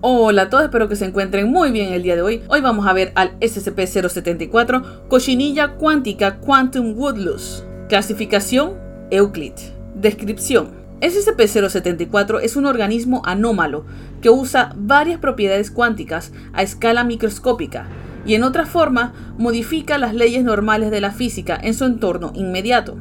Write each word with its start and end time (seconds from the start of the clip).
Hola 0.00 0.42
a 0.42 0.48
todos, 0.48 0.62
espero 0.62 0.88
que 0.88 0.94
se 0.94 1.06
encuentren 1.06 1.50
muy 1.50 1.72
bien 1.72 1.92
el 1.92 2.04
día 2.04 2.14
de 2.14 2.22
hoy. 2.22 2.44
Hoy 2.46 2.60
vamos 2.60 2.86
a 2.86 2.92
ver 2.92 3.10
al 3.16 3.36
SCP-074 3.40 5.08
Cochinilla 5.08 5.72
Cuántica 5.72 6.36
Quantum 6.38 6.96
Woodlouse. 6.96 7.64
Clasificación 7.88 8.74
Euclid. 9.10 9.54
Descripción. 9.96 10.70
SCP-074 11.00 12.38
es 12.44 12.54
un 12.54 12.66
organismo 12.66 13.22
anómalo 13.24 13.86
que 14.22 14.30
usa 14.30 14.72
varias 14.76 15.18
propiedades 15.18 15.72
cuánticas 15.72 16.30
a 16.52 16.62
escala 16.62 17.02
microscópica 17.02 17.88
y 18.24 18.34
en 18.34 18.44
otra 18.44 18.66
forma 18.66 19.14
modifica 19.36 19.98
las 19.98 20.14
leyes 20.14 20.44
normales 20.44 20.92
de 20.92 21.00
la 21.00 21.10
física 21.10 21.58
en 21.60 21.74
su 21.74 21.84
entorno 21.84 22.30
inmediato. 22.36 22.96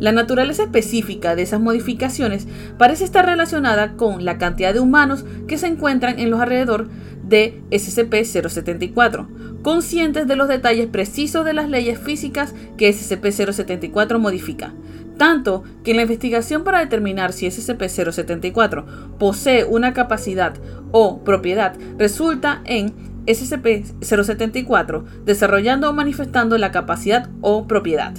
La 0.00 0.12
naturaleza 0.12 0.62
específica 0.62 1.36
de 1.36 1.42
esas 1.42 1.60
modificaciones 1.60 2.48
parece 2.78 3.04
estar 3.04 3.26
relacionada 3.26 3.92
con 3.96 4.24
la 4.24 4.38
cantidad 4.38 4.72
de 4.72 4.80
humanos 4.80 5.26
que 5.46 5.58
se 5.58 5.66
encuentran 5.66 6.18
en 6.18 6.30
los 6.30 6.40
alrededor 6.40 6.88
de 7.22 7.60
SCP-074, 7.70 9.60
conscientes 9.62 10.26
de 10.26 10.36
los 10.36 10.48
detalles 10.48 10.86
precisos 10.86 11.44
de 11.44 11.52
las 11.52 11.68
leyes 11.68 11.98
físicas 11.98 12.54
que 12.78 12.90
SCP-074 12.90 14.18
modifica, 14.18 14.72
tanto 15.18 15.64
que 15.84 15.92
la 15.92 16.02
investigación 16.02 16.64
para 16.64 16.80
determinar 16.80 17.34
si 17.34 17.46
SCP-074 17.46 19.18
posee 19.18 19.64
una 19.64 19.92
capacidad 19.92 20.54
o 20.92 21.22
propiedad 21.22 21.76
resulta 21.98 22.62
en 22.64 23.10
SCP-074 23.26 25.04
desarrollando 25.26 25.90
o 25.90 25.92
manifestando 25.92 26.56
la 26.56 26.70
capacidad 26.70 27.28
o 27.42 27.66
propiedad. 27.66 28.14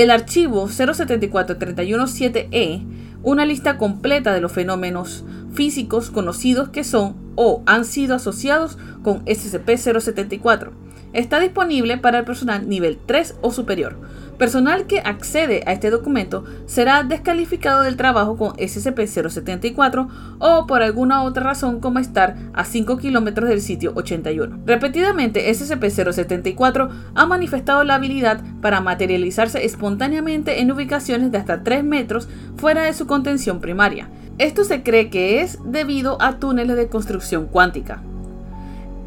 El 0.00 0.10
archivo 0.10 0.66
074-317E, 0.66 2.82
una 3.22 3.44
lista 3.44 3.76
completa 3.76 4.32
de 4.32 4.40
los 4.40 4.50
fenómenos 4.50 5.26
físicos 5.52 6.10
conocidos 6.10 6.70
que 6.70 6.84
son 6.84 7.16
o 7.34 7.62
han 7.66 7.84
sido 7.84 8.14
asociados 8.14 8.78
con 9.02 9.22
SCP-074. 9.26 10.70
Está 11.12 11.38
disponible 11.38 11.98
para 11.98 12.20
el 12.20 12.24
personal 12.24 12.66
nivel 12.66 12.98
3 13.04 13.34
o 13.42 13.52
superior. 13.52 13.98
Personal 14.40 14.86
que 14.86 15.00
accede 15.00 15.62
a 15.66 15.72
este 15.72 15.90
documento 15.90 16.44
será 16.64 17.02
descalificado 17.02 17.82
del 17.82 17.98
trabajo 17.98 18.38
con 18.38 18.54
SCP-074 18.54 20.08
o 20.38 20.66
por 20.66 20.82
alguna 20.82 21.24
otra 21.24 21.42
razón 21.42 21.78
como 21.78 21.98
estar 21.98 22.38
a 22.54 22.64
5 22.64 22.96
kilómetros 22.96 23.50
del 23.50 23.60
sitio 23.60 23.92
81. 23.94 24.60
Repetidamente, 24.64 25.50
SCP-074 25.50 26.90
ha 27.14 27.26
manifestado 27.26 27.84
la 27.84 27.96
habilidad 27.96 28.42
para 28.62 28.80
materializarse 28.80 29.62
espontáneamente 29.62 30.62
en 30.62 30.72
ubicaciones 30.72 31.30
de 31.30 31.36
hasta 31.36 31.62
3 31.62 31.84
metros 31.84 32.26
fuera 32.56 32.84
de 32.84 32.94
su 32.94 33.06
contención 33.06 33.60
primaria. 33.60 34.08
Esto 34.38 34.64
se 34.64 34.82
cree 34.82 35.10
que 35.10 35.42
es 35.42 35.58
debido 35.66 36.16
a 36.22 36.38
túneles 36.38 36.78
de 36.78 36.88
construcción 36.88 37.46
cuántica. 37.46 38.02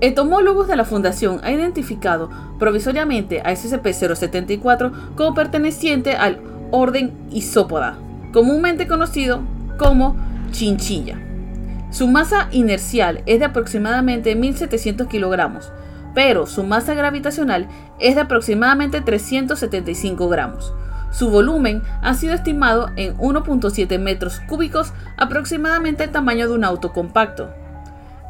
Entomólogos 0.03 0.67
de 0.67 0.75
la 0.75 0.83
Fundación 0.83 1.39
han 1.45 1.53
identificado 1.53 2.29
provisoriamente 2.59 3.39
a 3.39 3.53
SCP-074 3.53 5.15
como 5.15 5.33
perteneciente 5.33 6.17
al 6.17 6.41
orden 6.71 7.13
Isópoda, 7.31 7.95
comúnmente 8.33 8.85
conocido 8.85 9.39
como 9.79 10.17
chinchilla. 10.51 11.17
Su 11.89 12.09
masa 12.09 12.49
inercial 12.51 13.23
es 13.27 13.39
de 13.39 13.45
aproximadamente 13.45 14.37
1.700 14.37 15.07
kilogramos, 15.07 15.71
pero 16.13 16.47
su 16.47 16.65
masa 16.65 16.95
gravitacional 16.95 17.69
es 18.01 18.15
de 18.15 18.21
aproximadamente 18.21 18.99
375 18.99 20.27
gramos. 20.27 20.73
Su 21.11 21.29
volumen 21.29 21.81
ha 22.01 22.13
sido 22.13 22.33
estimado 22.33 22.89
en 22.97 23.15
1.7 23.19 23.97
metros 23.99 24.41
cúbicos, 24.49 24.91
aproximadamente 25.15 26.03
el 26.03 26.11
tamaño 26.11 26.49
de 26.49 26.55
un 26.55 26.65
auto 26.65 26.91
compacto. 26.91 27.62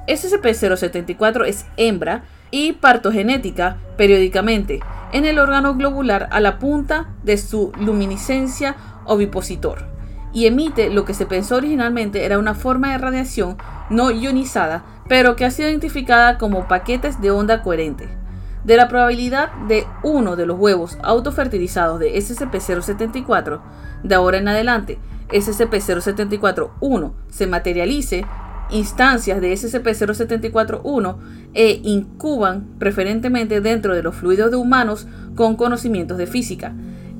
SCP-074 0.07 1.45
es 1.45 1.65
hembra 1.77 2.23
y 2.51 2.73
partogenética 2.73 3.77
periódicamente 3.97 4.79
en 5.11 5.25
el 5.25 5.39
órgano 5.39 5.75
globular 5.75 6.27
a 6.31 6.39
la 6.39 6.59
punta 6.59 7.13
de 7.23 7.37
su 7.37 7.71
luminiscencia 7.79 8.75
ovipositor 9.05 9.93
y 10.33 10.47
emite 10.47 10.89
lo 10.89 11.05
que 11.05 11.13
se 11.13 11.27
pensó 11.27 11.55
originalmente 11.55 12.25
era 12.25 12.39
una 12.39 12.55
forma 12.55 12.91
de 12.91 12.97
radiación 12.97 13.57
no 13.89 14.11
ionizada, 14.11 14.83
pero 15.07 15.35
que 15.35 15.45
ha 15.45 15.51
sido 15.51 15.69
identificada 15.69 16.37
como 16.37 16.67
paquetes 16.67 17.21
de 17.21 17.31
onda 17.31 17.61
coherente. 17.61 18.09
De 18.63 18.77
la 18.77 18.87
probabilidad 18.87 19.51
de 19.67 19.85
uno 20.03 20.35
de 20.35 20.45
los 20.45 20.57
huevos 20.57 20.97
autofertilizados 21.03 21.99
de 21.99 22.15
SCP-074, 22.15 23.61
de 24.03 24.15
ahora 24.15 24.37
en 24.37 24.47
adelante, 24.47 24.97
SCP-074-1 25.29 27.13
se 27.29 27.47
materialice, 27.47 28.25
instancias 28.69 29.41
de 29.41 29.53
SCP-074-1 29.53 31.15
e 31.53 31.81
incuban 31.83 32.67
preferentemente 32.79 33.61
dentro 33.61 33.95
de 33.95 34.03
los 34.03 34.15
fluidos 34.15 34.51
de 34.51 34.57
humanos 34.57 35.07
con 35.35 35.55
conocimientos 35.55 36.17
de 36.17 36.27
física. 36.27 36.73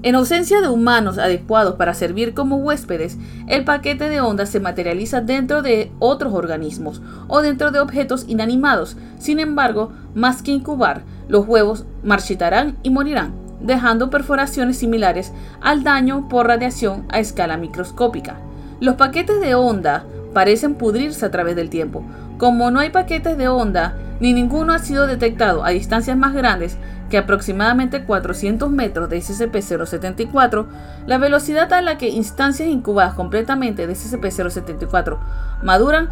En 0.04 0.16
ausencia 0.16 0.60
de 0.60 0.68
humanos 0.68 1.18
adecuados 1.18 1.76
para 1.76 1.94
servir 1.94 2.34
como 2.34 2.58
huéspedes, 2.58 3.18
el 3.48 3.64
paquete 3.64 4.10
de 4.10 4.20
ondas 4.20 4.50
se 4.50 4.60
materializa 4.60 5.22
dentro 5.22 5.62
de 5.62 5.94
otros 6.00 6.34
organismos 6.34 7.02
o 7.30 7.42
dentro 7.42 7.72
de 7.72 7.80
objetos 7.80 8.26
inanimados. 8.28 8.98
Sin 9.18 9.40
embargo, 9.40 9.94
más 10.14 10.42
que 10.42 10.52
incubar, 10.52 11.04
los 11.30 11.48
huevos 11.48 11.86
marchitarán 12.04 12.78
y 12.84 12.90
morirán, 12.90 13.34
dejando 13.62 14.10
perforaciones 14.10 14.78
similares 14.78 15.32
al 15.62 15.86
daño 15.86 16.28
por 16.28 16.48
radiación 16.48 17.06
a 17.08 17.20
escala 17.20 17.56
microscópica. 17.56 18.36
Los 18.82 18.96
paquetes 18.96 19.40
de 19.40 19.56
onda 19.56 20.06
parecen 20.34 20.76
pudrirse 20.76 21.26
a 21.26 21.32
través 21.32 21.56
del 21.56 21.70
tiempo. 21.70 22.04
Como 22.38 22.72
no 22.72 22.80
hay 22.80 22.90
paquetes 22.90 23.38
de 23.38 23.48
onda, 23.48 23.96
ni 24.20 24.34
ninguno 24.34 24.74
ha 24.74 24.80
sido 24.80 25.08
detectado 25.08 25.64
a 25.64 25.70
distancias 25.70 26.18
más 26.18 26.34
grandes 26.34 26.78
que 27.10 27.18
aproximadamente 27.18 28.06
400 28.06 28.72
metros 28.72 29.10
de 29.10 29.20
SCP-074, 29.20 30.66
la 31.06 31.18
velocidad 31.18 31.72
a 31.74 31.82
la 31.82 31.98
que 31.98 32.10
instancias 32.10 32.70
incubadas 32.70 33.14
completamente 33.14 33.86
de 33.86 33.94
SCP-074 33.94 35.20
maduran 35.62 36.10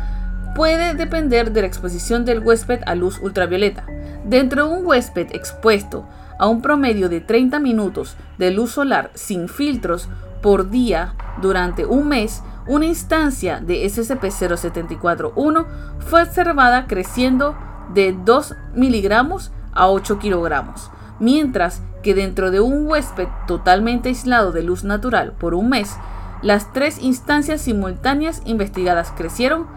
puede 0.56 0.94
depender 0.94 1.52
de 1.54 1.62
la 1.62 1.68
exposición 1.68 2.26
del 2.26 2.40
huésped 2.40 2.82
a 2.86 2.96
luz 2.96 3.20
ultravioleta. 3.20 3.86
Dentro 4.26 4.68
de 4.68 4.74
un 4.76 4.86
huésped 4.86 5.34
expuesto 5.34 6.06
a 6.38 6.48
un 6.48 6.62
promedio 6.62 7.10
de 7.10 7.22
30 7.22 7.60
minutos 7.60 8.16
de 8.38 8.52
luz 8.52 8.72
solar 8.72 9.12
sin 9.14 9.48
filtros 9.48 10.10
por 10.42 10.70
día 10.70 11.16
durante 11.42 11.86
un 11.86 12.08
mes, 12.08 12.44
una 12.68 12.86
instancia 12.86 13.60
de 13.60 13.84
SCP-074-1 13.86 15.66
fue 16.00 16.24
observada 16.24 16.86
creciendo 16.88 17.56
de 17.94 18.14
2 18.14 18.56
miligramos 18.76 19.52
a 19.74 19.90
8 19.90 20.20
kilogramos, 20.20 20.92
mientras 21.20 21.82
que 22.04 22.14
dentro 22.14 22.52
de 22.52 22.60
un 22.60 22.88
huésped 22.88 23.28
totalmente 23.48 24.10
aislado 24.10 24.52
de 24.52 24.64
luz 24.64 24.84
natural 24.84 25.34
por 25.34 25.54
un 25.54 25.70
mes, 25.70 25.96
las 26.42 26.74
tres 26.74 27.02
instancias 27.02 27.62
simultáneas 27.62 28.42
investigadas 28.46 29.12
crecieron 29.16 29.68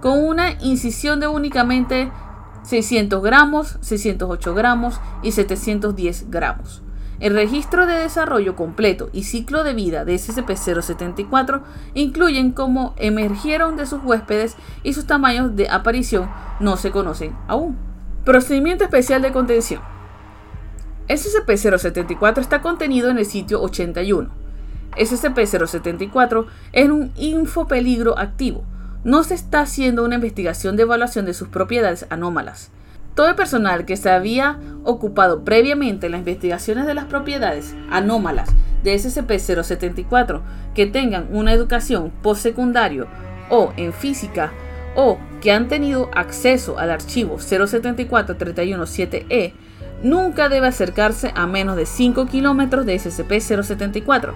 con 0.00 0.24
una 0.24 0.52
incisión 0.60 1.20
de 1.20 1.28
únicamente 1.28 2.10
600 2.62 3.22
gramos, 3.22 3.78
608 3.80 4.54
gramos 4.54 5.00
y 5.22 5.32
710 5.32 6.30
gramos. 6.30 6.83
El 7.20 7.34
registro 7.34 7.86
de 7.86 7.94
desarrollo 7.94 8.56
completo 8.56 9.08
y 9.12 9.24
ciclo 9.24 9.62
de 9.62 9.74
vida 9.74 10.04
de 10.04 10.14
SCP-074 10.14 11.62
incluyen 11.94 12.50
cómo 12.50 12.94
emergieron 12.96 13.76
de 13.76 13.86
sus 13.86 14.02
huéspedes 14.02 14.56
y 14.82 14.94
sus 14.94 15.06
tamaños 15.06 15.54
de 15.54 15.68
aparición 15.68 16.30
no 16.58 16.76
se 16.76 16.90
conocen 16.90 17.36
aún. 17.46 17.76
Procedimiento 18.24 18.84
especial 18.84 19.22
de 19.22 19.32
contención. 19.32 19.80
SCP-074 21.08 22.38
está 22.38 22.62
contenido 22.62 23.10
en 23.10 23.18
el 23.18 23.26
sitio 23.26 23.62
81. 23.62 24.30
SCP-074 24.96 26.46
es 26.72 26.88
un 26.88 27.12
infopeligro 27.16 28.18
activo. 28.18 28.64
No 29.04 29.22
se 29.22 29.34
está 29.34 29.60
haciendo 29.60 30.04
una 30.04 30.14
investigación 30.14 30.76
de 30.76 30.82
evaluación 30.82 31.26
de 31.26 31.34
sus 31.34 31.48
propiedades 31.48 32.06
anómalas. 32.10 32.70
Todo 33.14 33.28
el 33.28 33.36
personal 33.36 33.84
que 33.84 33.96
se 33.96 34.10
había 34.10 34.58
ocupado 34.82 35.44
previamente 35.44 36.06
en 36.06 36.12
las 36.12 36.20
investigaciones 36.20 36.86
de 36.86 36.94
las 36.94 37.04
propiedades 37.04 37.76
anómalas 37.88 38.48
de 38.82 38.96
SCP-074 38.96 40.40
que 40.74 40.86
tengan 40.86 41.28
una 41.30 41.52
educación 41.52 42.10
postsecundario 42.22 43.06
o 43.50 43.72
en 43.76 43.92
física 43.92 44.52
o 44.96 45.18
que 45.40 45.52
han 45.52 45.68
tenido 45.68 46.10
acceso 46.12 46.76
al 46.78 46.90
archivo 46.90 47.38
074-317E 47.38 49.52
nunca 50.02 50.48
debe 50.48 50.66
acercarse 50.66 51.30
a 51.36 51.46
menos 51.46 51.76
de 51.76 51.86
5 51.86 52.26
kilómetros 52.26 52.84
de 52.84 52.96
SCP-074. 52.96 54.32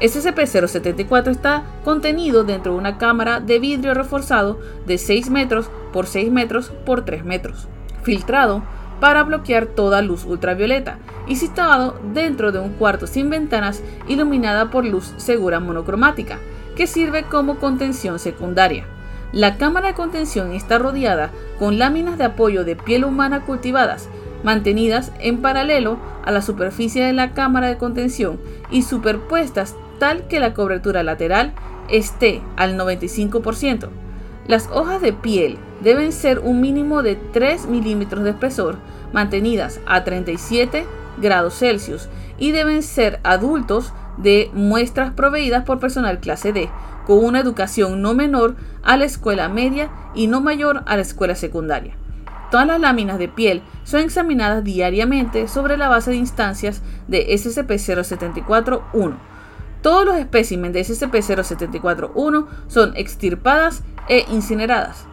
SCP-074 0.00 1.30
está 1.30 1.64
contenido 1.84 2.44
dentro 2.44 2.72
de 2.72 2.78
una 2.78 2.96
cámara 2.96 3.40
de 3.40 3.58
vidrio 3.58 3.92
reforzado 3.94 4.58
de 4.86 4.96
6 4.96 5.28
metros 5.30 5.70
por 5.92 6.06
6 6.06 6.32
metros 6.32 6.72
por 6.84 7.04
3 7.04 7.24
metros 7.24 7.68
filtrado 8.02 8.62
para 9.00 9.24
bloquear 9.24 9.66
toda 9.66 10.02
luz 10.02 10.24
ultravioleta 10.24 10.98
y 11.26 11.36
situado 11.36 11.98
dentro 12.12 12.52
de 12.52 12.60
un 12.60 12.70
cuarto 12.74 13.06
sin 13.06 13.30
ventanas 13.30 13.82
iluminada 14.06 14.70
por 14.70 14.84
luz 14.84 15.12
segura 15.16 15.60
monocromática, 15.60 16.38
que 16.76 16.86
sirve 16.86 17.24
como 17.24 17.56
contención 17.56 18.18
secundaria. 18.18 18.86
La 19.32 19.56
cámara 19.56 19.88
de 19.88 19.94
contención 19.94 20.52
está 20.52 20.78
rodeada 20.78 21.30
con 21.58 21.78
láminas 21.78 22.18
de 22.18 22.24
apoyo 22.24 22.64
de 22.64 22.76
piel 22.76 23.04
humana 23.04 23.40
cultivadas, 23.40 24.08
mantenidas 24.44 25.10
en 25.20 25.40
paralelo 25.40 25.98
a 26.24 26.30
la 26.30 26.42
superficie 26.42 27.04
de 27.04 27.12
la 27.12 27.32
cámara 27.32 27.68
de 27.68 27.78
contención 27.78 28.38
y 28.70 28.82
superpuestas 28.82 29.74
tal 29.98 30.26
que 30.28 30.38
la 30.38 30.52
cobertura 30.54 31.02
lateral 31.02 31.54
esté 31.88 32.42
al 32.56 32.76
95%. 32.78 34.01
Las 34.46 34.68
hojas 34.72 35.00
de 35.00 35.12
piel 35.12 35.56
deben 35.82 36.12
ser 36.12 36.40
un 36.40 36.60
mínimo 36.60 37.02
de 37.02 37.14
3 37.14 37.66
milímetros 37.66 38.24
de 38.24 38.30
espesor, 38.30 38.76
mantenidas 39.12 39.80
a 39.86 40.02
37 40.02 40.84
grados 41.18 41.58
Celsius 41.58 42.08
y 42.38 42.50
deben 42.52 42.82
ser 42.82 43.20
adultos 43.22 43.92
de 44.16 44.50
muestras 44.52 45.12
proveídas 45.12 45.64
por 45.64 45.78
personal 45.78 46.18
clase 46.18 46.52
D, 46.52 46.68
con 47.06 47.24
una 47.24 47.40
educación 47.40 48.02
no 48.02 48.14
menor 48.14 48.56
a 48.82 48.96
la 48.96 49.04
escuela 49.04 49.48
media 49.48 49.90
y 50.14 50.26
no 50.26 50.40
mayor 50.40 50.82
a 50.86 50.96
la 50.96 51.02
escuela 51.02 51.36
secundaria. 51.36 51.96
Todas 52.50 52.66
las 52.66 52.80
láminas 52.80 53.18
de 53.18 53.28
piel 53.28 53.62
son 53.84 54.00
examinadas 54.00 54.62
diariamente 54.64 55.48
sobre 55.48 55.76
la 55.76 55.88
base 55.88 56.10
de 56.10 56.16
instancias 56.16 56.82
de 57.08 57.28
SCP-074-1. 57.28 59.14
Todos 59.82 60.06
los 60.06 60.16
especímenes 60.16 60.88
de 60.88 60.94
SCP-074-1 60.94 62.46
son 62.68 62.96
extirpadas 62.96 63.82
e 64.08 64.24
incineradas. 64.30 65.06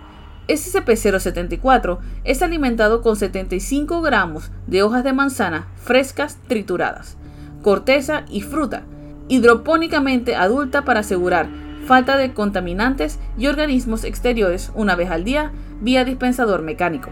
SCP-074 0.48 2.00
es 2.24 2.42
alimentado 2.42 3.01
con 3.01 3.16
75 3.16 4.01
gramos 4.01 4.51
de 4.68 4.83
hojas 4.83 5.04
de 5.04 5.13
manzana 5.13 5.68
frescas 5.75 6.38
trituradas, 6.48 7.18
corteza 7.62 8.24
y 8.30 8.42
fruta, 8.42 8.83
hidropónicamente 9.27 10.36
adulta 10.36 10.86
para 10.86 11.01
asegurar 11.01 11.50
falta 11.86 12.18
de 12.18 12.33
contaminantes 12.33 13.19
y 13.38 13.48
organismos 13.48 14.04
exteriores 14.04 14.71
una 14.75 14.95
vez 14.95 15.10
al 15.10 15.24
día 15.24 15.51
vía 15.81 16.06
dispensador 16.06 16.62
mecánico. 16.62 17.10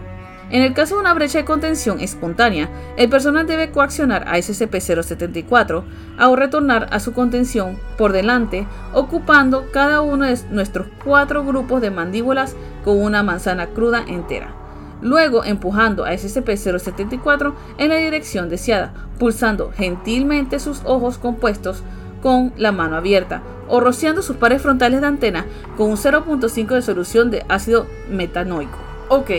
En 0.50 0.62
el 0.62 0.72
caso 0.72 0.94
de 0.94 1.02
una 1.02 1.12
brecha 1.12 1.38
de 1.38 1.44
contención 1.44 2.00
espontánea, 2.00 2.70
el 2.96 3.10
personal 3.10 3.46
debe 3.46 3.70
coaccionar 3.70 4.26
a 4.26 4.38
SCP-074 4.38 5.84
a 6.16 6.34
retornar 6.34 6.88
a 6.90 7.00
su 7.00 7.12
contención 7.12 7.78
por 7.98 8.12
delante, 8.12 8.66
ocupando 8.94 9.66
cada 9.72 10.00
uno 10.00 10.24
de 10.24 10.38
nuestros 10.50 10.86
cuatro 11.04 11.44
grupos 11.44 11.82
de 11.82 11.90
mandíbulas 11.90 12.56
con 12.82 13.02
una 13.02 13.22
manzana 13.22 13.66
cruda 13.68 14.02
entera. 14.06 14.54
Luego 15.02 15.44
empujando 15.44 16.06
a 16.06 16.12
SCP-074 16.12 17.52
en 17.76 17.90
la 17.90 17.96
dirección 17.96 18.48
deseada, 18.48 18.94
pulsando 19.18 19.70
gentilmente 19.76 20.60
sus 20.60 20.80
ojos 20.84 21.18
compuestos 21.18 21.82
con 22.22 22.54
la 22.56 22.72
mano 22.72 22.96
abierta 22.96 23.42
o 23.68 23.80
rociando 23.80 24.22
sus 24.22 24.36
pares 24.36 24.62
frontales 24.62 25.02
de 25.02 25.06
antena 25.06 25.44
con 25.76 25.90
un 25.90 25.96
0.5 25.96 26.68
de 26.68 26.82
solución 26.82 27.30
de 27.30 27.44
ácido 27.48 27.86
metanoico. 28.10 28.78
Ok, 29.08 29.30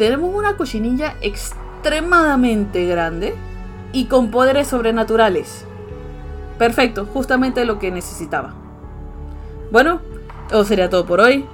tenemos 0.00 0.34
una 0.34 0.56
cochinilla 0.56 1.16
extremadamente 1.20 2.86
grande 2.86 3.34
y 3.92 4.06
con 4.06 4.30
poderes 4.30 4.66
sobrenaturales. 4.66 5.66
Perfecto, 6.56 7.04
justamente 7.04 7.66
lo 7.66 7.78
que 7.78 7.90
necesitaba. 7.90 8.54
Bueno, 9.70 10.00
eso 10.46 10.64
sería 10.64 10.88
todo 10.88 11.04
por 11.04 11.20
hoy. 11.20 11.44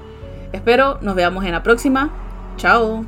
Espero 0.52 0.98
nos 1.00 1.16
veamos 1.16 1.44
en 1.44 1.50
la 1.50 1.64
próxima. 1.64 2.12
Chao. 2.56 3.06